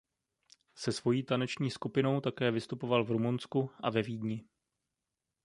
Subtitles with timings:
[0.75, 4.45] Se svojí taneční skupinou také vystupoval v Rumunsku a ve Vídni.